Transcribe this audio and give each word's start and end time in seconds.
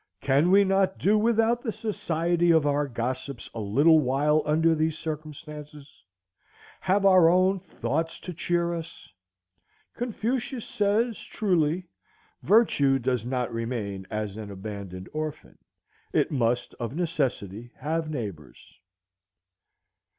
Can 0.19 0.49
we 0.49 0.63
not 0.63 0.97
do 0.97 1.15
without 1.15 1.61
the 1.61 1.71
society 1.71 2.49
of 2.49 2.65
our 2.65 2.87
gossips 2.87 3.51
a 3.53 3.59
little 3.59 3.99
while 3.99 4.41
under 4.47 4.73
these 4.73 4.97
circumstances,—have 4.97 7.05
our 7.05 7.29
own 7.29 7.59
thoughts 7.59 8.19
to 8.21 8.33
cheer 8.33 8.73
us? 8.73 9.13
Confucius 9.93 10.65
says 10.65 11.19
truly, 11.19 11.85
"Virtue 12.41 12.97
does 12.97 13.27
not 13.27 13.53
remain 13.53 14.07
as 14.09 14.37
an 14.37 14.49
abandoned 14.49 15.07
orphan; 15.13 15.59
it 16.11 16.31
must 16.31 16.73
of 16.79 16.95
necessity 16.95 17.71
have 17.75 18.09
neighbors." 18.09 18.79